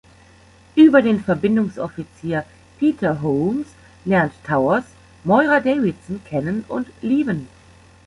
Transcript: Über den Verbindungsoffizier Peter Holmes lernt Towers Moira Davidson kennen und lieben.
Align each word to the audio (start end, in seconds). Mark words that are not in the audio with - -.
Über 0.73 1.03
den 1.03 1.19
Verbindungsoffizier 1.23 2.43
Peter 2.79 3.21
Holmes 3.21 3.67
lernt 4.03 4.33
Towers 4.43 4.85
Moira 5.23 5.59
Davidson 5.59 6.23
kennen 6.25 6.65
und 6.67 6.87
lieben. 7.03 7.47